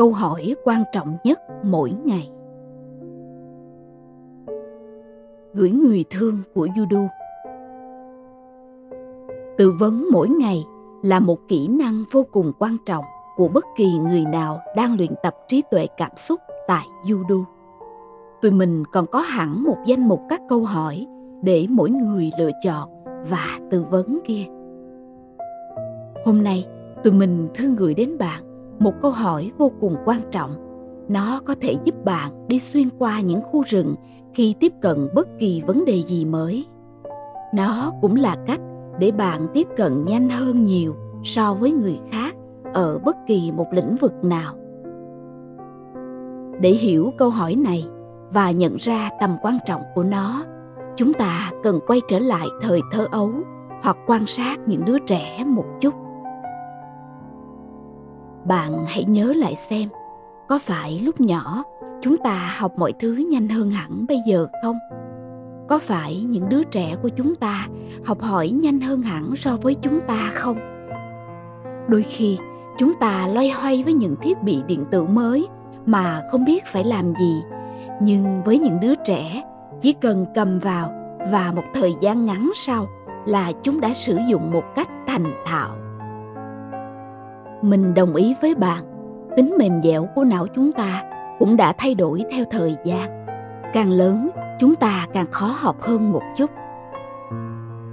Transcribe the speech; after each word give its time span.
câu 0.00 0.12
hỏi 0.12 0.54
quan 0.64 0.84
trọng 0.92 1.16
nhất 1.24 1.40
mỗi 1.62 1.92
ngày 2.04 2.30
gửi 5.54 5.70
người 5.70 6.04
thương 6.10 6.38
của 6.54 6.66
Judo 6.66 7.08
tự 9.58 9.72
vấn 9.80 10.08
mỗi 10.12 10.28
ngày 10.28 10.64
là 11.02 11.20
một 11.20 11.38
kỹ 11.48 11.68
năng 11.68 12.04
vô 12.12 12.26
cùng 12.32 12.52
quan 12.58 12.76
trọng 12.86 13.04
của 13.36 13.48
bất 13.48 13.64
kỳ 13.76 13.98
người 13.98 14.24
nào 14.32 14.60
đang 14.76 14.96
luyện 14.96 15.10
tập 15.22 15.34
trí 15.48 15.62
tuệ 15.70 15.86
cảm 15.96 16.12
xúc 16.16 16.40
tại 16.68 16.86
Judo. 17.04 17.44
Tụi 18.42 18.50
mình 18.50 18.84
còn 18.92 19.06
có 19.06 19.18
hẳn 19.18 19.64
một 19.64 19.76
danh 19.86 20.08
mục 20.08 20.20
các 20.28 20.40
câu 20.48 20.64
hỏi 20.64 21.06
để 21.42 21.66
mỗi 21.70 21.90
người 21.90 22.30
lựa 22.38 22.50
chọn 22.64 22.88
và 23.30 23.46
tư 23.70 23.84
vấn 23.90 24.18
kia. 24.24 24.44
Hôm 26.24 26.42
nay, 26.42 26.66
tụi 27.04 27.12
mình 27.12 27.48
thương 27.54 27.76
gửi 27.76 27.94
đến 27.94 28.18
bạn 28.18 28.49
một 28.80 28.94
câu 29.02 29.10
hỏi 29.10 29.52
vô 29.58 29.72
cùng 29.80 29.96
quan 30.04 30.20
trọng. 30.30 30.50
Nó 31.08 31.40
có 31.44 31.54
thể 31.60 31.76
giúp 31.84 31.94
bạn 32.04 32.48
đi 32.48 32.58
xuyên 32.58 32.88
qua 32.98 33.20
những 33.20 33.42
khu 33.42 33.62
rừng 33.66 33.94
khi 34.34 34.54
tiếp 34.60 34.72
cận 34.80 35.08
bất 35.14 35.28
kỳ 35.38 35.62
vấn 35.66 35.84
đề 35.84 36.02
gì 36.02 36.24
mới. 36.24 36.66
Nó 37.54 37.92
cũng 38.00 38.16
là 38.16 38.36
cách 38.46 38.60
để 38.98 39.10
bạn 39.10 39.46
tiếp 39.54 39.66
cận 39.76 40.04
nhanh 40.04 40.28
hơn 40.28 40.64
nhiều 40.64 40.94
so 41.24 41.54
với 41.54 41.72
người 41.72 41.98
khác 42.10 42.34
ở 42.74 42.98
bất 42.98 43.16
kỳ 43.26 43.52
một 43.56 43.66
lĩnh 43.72 43.96
vực 43.96 44.24
nào. 44.24 44.54
Để 46.60 46.70
hiểu 46.70 47.12
câu 47.18 47.30
hỏi 47.30 47.54
này 47.54 47.86
và 48.32 48.50
nhận 48.50 48.76
ra 48.76 49.10
tầm 49.20 49.36
quan 49.42 49.58
trọng 49.66 49.82
của 49.94 50.02
nó, 50.02 50.44
chúng 50.96 51.12
ta 51.12 51.52
cần 51.62 51.80
quay 51.86 52.00
trở 52.08 52.18
lại 52.18 52.46
thời 52.62 52.80
thơ 52.92 53.06
ấu 53.10 53.30
hoặc 53.82 53.96
quan 54.06 54.26
sát 54.26 54.60
những 54.66 54.84
đứa 54.84 54.98
trẻ 54.98 55.44
một 55.46 55.64
chút 55.80 55.94
bạn 58.44 58.84
hãy 58.86 59.04
nhớ 59.04 59.32
lại 59.36 59.54
xem, 59.54 59.88
có 60.48 60.58
phải 60.58 61.00
lúc 61.00 61.20
nhỏ 61.20 61.64
chúng 62.02 62.16
ta 62.16 62.52
học 62.58 62.72
mọi 62.76 62.92
thứ 62.92 63.26
nhanh 63.30 63.48
hơn 63.48 63.70
hẳn 63.70 64.06
bây 64.08 64.18
giờ 64.26 64.46
không? 64.62 64.76
Có 65.68 65.78
phải 65.78 66.22
những 66.22 66.48
đứa 66.48 66.62
trẻ 66.62 66.96
của 67.02 67.08
chúng 67.08 67.34
ta 67.34 67.66
học 68.04 68.20
hỏi 68.20 68.48
nhanh 68.48 68.80
hơn 68.80 69.02
hẳn 69.02 69.36
so 69.36 69.56
với 69.62 69.74
chúng 69.74 70.00
ta 70.08 70.30
không? 70.34 70.58
Đôi 71.88 72.02
khi, 72.02 72.38
chúng 72.78 72.94
ta 73.00 73.28
loay 73.28 73.50
hoay 73.50 73.82
với 73.82 73.92
những 73.92 74.16
thiết 74.22 74.42
bị 74.42 74.62
điện 74.66 74.84
tử 74.90 75.04
mới 75.04 75.48
mà 75.86 76.22
không 76.30 76.44
biết 76.44 76.66
phải 76.66 76.84
làm 76.84 77.14
gì, 77.14 77.42
nhưng 78.00 78.42
với 78.44 78.58
những 78.58 78.80
đứa 78.80 78.94
trẻ, 78.94 79.42
chỉ 79.80 79.92
cần 79.92 80.26
cầm 80.34 80.58
vào 80.58 80.92
và 81.32 81.52
một 81.56 81.64
thời 81.74 81.92
gian 82.00 82.24
ngắn 82.24 82.50
sau 82.54 82.86
là 83.26 83.52
chúng 83.62 83.80
đã 83.80 83.92
sử 83.94 84.18
dụng 84.28 84.50
một 84.50 84.64
cách 84.76 84.88
thành 85.06 85.24
thạo 85.46 85.70
mình 87.62 87.94
đồng 87.94 88.14
ý 88.14 88.34
với 88.42 88.54
bạn. 88.54 88.84
Tính 89.36 89.54
mềm 89.58 89.82
dẻo 89.82 90.08
của 90.14 90.24
não 90.24 90.46
chúng 90.54 90.72
ta 90.72 91.02
cũng 91.38 91.56
đã 91.56 91.72
thay 91.78 91.94
đổi 91.94 92.24
theo 92.30 92.44
thời 92.50 92.76
gian. 92.84 93.26
Càng 93.72 93.90
lớn, 93.90 94.30
chúng 94.58 94.74
ta 94.74 95.06
càng 95.12 95.30
khó 95.30 95.54
học 95.58 95.82
hơn 95.82 96.12
một 96.12 96.22
chút. 96.36 96.50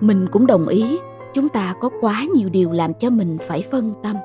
Mình 0.00 0.26
cũng 0.32 0.46
đồng 0.46 0.68
ý, 0.68 0.98
chúng 1.34 1.48
ta 1.48 1.74
có 1.80 1.90
quá 2.00 2.22
nhiều 2.34 2.48
điều 2.48 2.72
làm 2.72 2.94
cho 2.94 3.10
mình 3.10 3.38
phải 3.40 3.62
phân 3.70 3.94
tâm. 4.02 4.16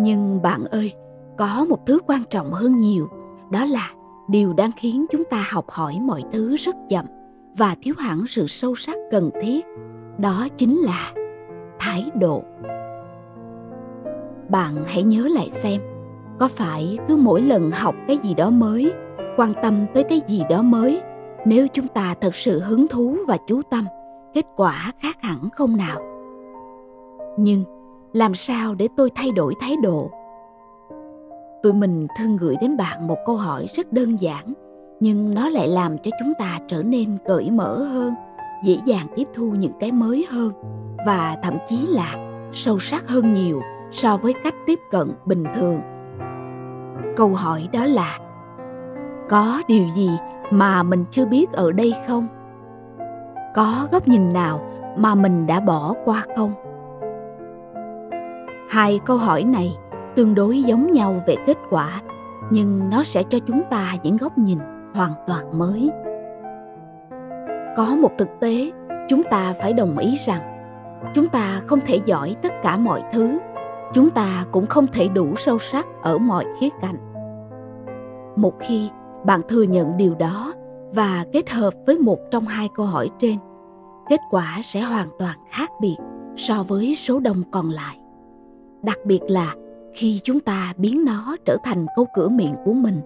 Nhưng 0.00 0.42
bạn 0.42 0.64
ơi, 0.64 0.92
có 1.36 1.66
một 1.68 1.86
thứ 1.86 1.98
quan 2.06 2.24
trọng 2.30 2.52
hơn 2.52 2.78
nhiều, 2.78 3.08
đó 3.50 3.64
là 3.64 3.90
điều 4.28 4.52
đang 4.52 4.70
khiến 4.76 5.06
chúng 5.10 5.24
ta 5.24 5.44
học 5.50 5.70
hỏi 5.70 5.98
mọi 6.02 6.22
thứ 6.32 6.56
rất 6.56 6.76
chậm 6.88 7.06
và 7.56 7.76
thiếu 7.82 7.94
hẳn 7.98 8.26
sự 8.26 8.46
sâu 8.46 8.74
sắc 8.74 8.96
cần 9.10 9.30
thiết. 9.42 9.66
Đó 10.18 10.46
chính 10.56 10.78
là 10.78 11.12
thái 11.78 12.10
độ 12.14 12.42
bạn 14.52 14.84
hãy 14.86 15.02
nhớ 15.02 15.28
lại 15.34 15.50
xem, 15.50 15.80
có 16.38 16.48
phải 16.48 16.98
cứ 17.08 17.16
mỗi 17.16 17.42
lần 17.42 17.70
học 17.70 17.94
cái 18.08 18.18
gì 18.22 18.34
đó 18.34 18.50
mới, 18.50 18.92
quan 19.36 19.52
tâm 19.62 19.86
tới 19.94 20.02
cái 20.02 20.20
gì 20.28 20.42
đó 20.50 20.62
mới, 20.62 21.00
nếu 21.44 21.66
chúng 21.72 21.88
ta 21.88 22.14
thật 22.20 22.34
sự 22.34 22.60
hứng 22.60 22.88
thú 22.88 23.16
và 23.28 23.36
chú 23.46 23.62
tâm, 23.70 23.84
kết 24.34 24.46
quả 24.56 24.92
khác 24.98 25.16
hẳn 25.22 25.48
không 25.52 25.76
nào? 25.76 26.00
Nhưng 27.38 27.64
làm 28.12 28.34
sao 28.34 28.74
để 28.74 28.88
tôi 28.96 29.10
thay 29.14 29.30
đổi 29.30 29.54
thái 29.60 29.76
độ? 29.82 30.10
Tụi 31.62 31.72
mình 31.72 32.06
thường 32.18 32.36
gửi 32.36 32.56
đến 32.60 32.76
bạn 32.76 33.06
một 33.06 33.18
câu 33.26 33.36
hỏi 33.36 33.66
rất 33.74 33.92
đơn 33.92 34.16
giản, 34.16 34.52
nhưng 35.00 35.34
nó 35.34 35.48
lại 35.48 35.68
làm 35.68 35.98
cho 35.98 36.10
chúng 36.20 36.32
ta 36.38 36.58
trở 36.68 36.82
nên 36.82 37.16
cởi 37.26 37.50
mở 37.50 37.78
hơn, 37.78 38.14
dễ 38.64 38.78
dàng 38.86 39.06
tiếp 39.16 39.28
thu 39.34 39.44
những 39.44 39.72
cái 39.80 39.92
mới 39.92 40.26
hơn 40.30 40.52
và 41.06 41.36
thậm 41.42 41.54
chí 41.68 41.86
là 41.88 42.14
sâu 42.52 42.78
sắc 42.78 43.08
hơn 43.08 43.32
nhiều 43.32 43.60
so 43.92 44.16
với 44.16 44.34
cách 44.44 44.54
tiếp 44.66 44.80
cận 44.90 45.12
bình 45.24 45.44
thường. 45.54 45.80
Câu 47.16 47.28
hỏi 47.28 47.68
đó 47.72 47.86
là, 47.86 48.18
có 49.28 49.62
điều 49.68 49.88
gì 49.88 50.10
mà 50.50 50.82
mình 50.82 51.04
chưa 51.10 51.26
biết 51.26 51.52
ở 51.52 51.72
đây 51.72 51.94
không? 52.08 52.28
Có 53.54 53.86
góc 53.92 54.08
nhìn 54.08 54.32
nào 54.32 54.60
mà 54.96 55.14
mình 55.14 55.46
đã 55.46 55.60
bỏ 55.60 55.94
qua 56.04 56.24
không? 56.36 56.52
Hai 58.70 59.00
câu 59.04 59.16
hỏi 59.16 59.44
này 59.44 59.76
tương 60.16 60.34
đối 60.34 60.62
giống 60.62 60.92
nhau 60.92 61.14
về 61.26 61.36
kết 61.46 61.56
quả, 61.70 62.00
nhưng 62.50 62.90
nó 62.90 63.04
sẽ 63.04 63.22
cho 63.22 63.38
chúng 63.46 63.62
ta 63.70 63.94
những 64.02 64.16
góc 64.16 64.38
nhìn 64.38 64.58
hoàn 64.94 65.12
toàn 65.26 65.58
mới. 65.58 65.90
Có 67.76 67.96
một 67.96 68.10
thực 68.18 68.28
tế 68.40 68.72
chúng 69.08 69.22
ta 69.22 69.54
phải 69.62 69.72
đồng 69.72 69.98
ý 69.98 70.14
rằng, 70.26 70.40
chúng 71.14 71.28
ta 71.28 71.60
không 71.66 71.80
thể 71.86 72.00
giỏi 72.04 72.36
tất 72.42 72.52
cả 72.62 72.76
mọi 72.76 73.02
thứ 73.12 73.38
chúng 73.94 74.10
ta 74.10 74.46
cũng 74.52 74.66
không 74.66 74.86
thể 74.86 75.08
đủ 75.08 75.34
sâu 75.36 75.58
sắc 75.58 75.86
ở 76.02 76.18
mọi 76.18 76.44
khía 76.60 76.68
cạnh. 76.80 76.96
Một 78.36 78.54
khi 78.60 78.90
bạn 79.26 79.40
thừa 79.48 79.62
nhận 79.62 79.96
điều 79.96 80.14
đó 80.14 80.52
và 80.94 81.24
kết 81.32 81.50
hợp 81.50 81.74
với 81.86 81.98
một 81.98 82.18
trong 82.30 82.46
hai 82.46 82.68
câu 82.74 82.86
hỏi 82.86 83.10
trên, 83.18 83.36
kết 84.08 84.20
quả 84.30 84.60
sẽ 84.64 84.80
hoàn 84.80 85.08
toàn 85.18 85.38
khác 85.50 85.70
biệt 85.80 85.96
so 86.36 86.64
với 86.68 86.94
số 86.94 87.20
đông 87.20 87.42
còn 87.50 87.70
lại. 87.70 87.98
Đặc 88.82 88.98
biệt 89.04 89.20
là 89.28 89.54
khi 89.92 90.20
chúng 90.22 90.40
ta 90.40 90.72
biến 90.76 91.04
nó 91.04 91.36
trở 91.44 91.56
thành 91.64 91.86
câu 91.96 92.06
cửa 92.14 92.28
miệng 92.28 92.54
của 92.64 92.72
mình 92.72 93.00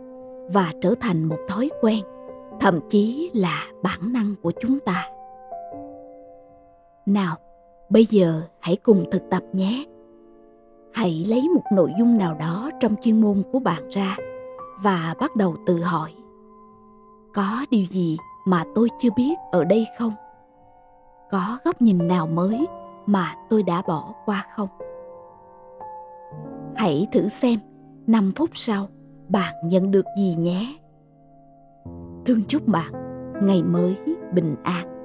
và 0.53 0.73
trở 0.81 0.95
thành 1.01 1.25
một 1.25 1.39
thói 1.49 1.71
quen, 1.81 1.99
thậm 2.61 2.81
chí 2.89 3.31
là 3.35 3.63
bản 3.83 4.13
năng 4.13 4.35
của 4.43 4.53
chúng 4.61 4.79
ta. 4.81 5.05
Nào, 7.07 7.37
bây 7.89 8.05
giờ 8.05 8.43
hãy 8.61 8.77
cùng 8.77 9.05
thực 9.11 9.23
tập 9.31 9.43
nhé 9.53 9.85
hãy 10.97 11.25
lấy 11.29 11.49
một 11.55 11.62
nội 11.73 11.93
dung 11.99 12.19
nào 12.19 12.34
đó 12.34 12.71
trong 12.81 12.95
chuyên 13.03 13.21
môn 13.21 13.43
của 13.53 13.59
bạn 13.59 13.89
ra 13.89 14.17
và 14.83 15.15
bắt 15.21 15.37
đầu 15.37 15.57
tự 15.67 15.81
hỏi, 15.83 16.15
có 17.34 17.67
điều 17.71 17.84
gì 17.91 18.17
mà 18.47 18.65
tôi 18.75 18.89
chưa 18.99 19.09
biết 19.17 19.34
ở 19.53 19.65
đây 19.65 19.87
không? 19.99 20.12
Có 21.31 21.59
góc 21.65 21.83
nhìn 21.83 22.09
nào 22.09 22.27
mới 22.27 22.67
mà 23.07 23.34
tôi 23.49 23.62
đã 23.62 23.83
bỏ 23.87 24.15
qua 24.25 24.47
không? 24.57 24.69
Hãy 26.77 27.07
thử 27.13 27.28
xem 27.28 27.61
5 28.07 28.33
phút 28.37 28.51
sau, 28.53 28.89
bạn 29.28 29.55
nhận 29.65 29.91
được 29.91 30.05
gì 30.19 30.34
nhé. 30.39 30.77
Thương 32.25 32.41
chúc 32.49 32.69
bạn 32.69 32.93
ngày 33.43 33.63
mới 33.63 33.97
bình 34.33 34.57
an. 34.63 34.96